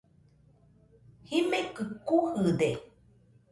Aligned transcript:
Jimekɨ 1.27 1.83
kujɨde. 2.07 2.69